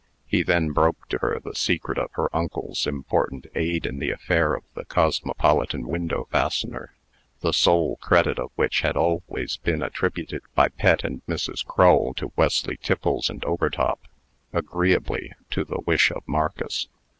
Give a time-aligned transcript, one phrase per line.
[0.25, 4.55] He then broke to her the secret of her uncle's important aid in the affair
[4.55, 6.95] of the "Cosmopolitan Window Fastener"
[7.41, 11.63] the sole credit of which had always been attributed by Pet and Mrs.
[11.63, 13.99] Crull to Wesley Tiffles and Overtop,
[14.51, 16.87] agreeably to the wish of Marcus.